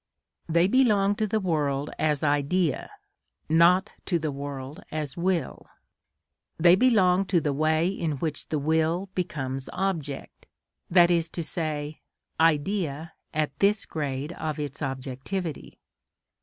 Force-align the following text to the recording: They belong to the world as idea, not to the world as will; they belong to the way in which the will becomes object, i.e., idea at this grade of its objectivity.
They 0.49 0.67
belong 0.67 1.13
to 1.17 1.27
the 1.27 1.39
world 1.39 1.91
as 1.99 2.23
idea, 2.23 2.89
not 3.49 3.91
to 4.07 4.17
the 4.17 4.31
world 4.31 4.83
as 4.91 5.15
will; 5.15 5.67
they 6.57 6.73
belong 6.73 7.23
to 7.25 7.39
the 7.39 7.53
way 7.53 7.87
in 7.87 8.13
which 8.13 8.49
the 8.49 8.57
will 8.57 9.09
becomes 9.13 9.69
object, 9.73 10.47
i.e., 10.91 11.95
idea 12.39 13.13
at 13.31 13.59
this 13.59 13.85
grade 13.85 14.31
of 14.31 14.57
its 14.57 14.81
objectivity. 14.81 15.77